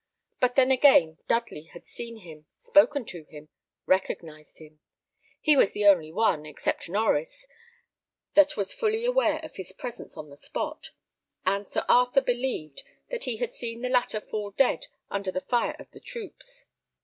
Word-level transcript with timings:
But 0.39 0.55
then 0.55 0.71
again, 0.71 1.19
Dudley 1.27 1.65
had 1.65 1.85
seen 1.85 2.21
him, 2.21 2.47
spoken 2.57 3.05
to 3.05 3.25
him, 3.25 3.49
recognised 3.85 4.57
him. 4.57 4.79
He 5.39 5.55
was 5.55 5.73
the 5.73 5.85
only 5.85 6.11
one, 6.11 6.43
except 6.43 6.87
Norries, 6.89 7.45
that 8.33 8.57
was 8.57 8.73
fully 8.73 9.05
aware 9.05 9.37
of 9.45 9.57
his 9.57 9.71
presence 9.73 10.17
on 10.17 10.31
the 10.31 10.37
spot, 10.37 10.89
and 11.45 11.67
Sir 11.67 11.85
Arthur 11.87 12.21
believed 12.21 12.81
that 13.11 13.25
he 13.25 13.37
had 13.37 13.53
seen 13.53 13.83
the 13.83 13.89
latter 13.89 14.19
fall 14.19 14.49
dead 14.49 14.87
under 15.11 15.29
the 15.31 15.41
fire 15.41 15.75
of 15.77 15.91
the 15.91 15.99
troops. 15.99 16.65